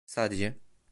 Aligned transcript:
Sadece... 0.05 0.57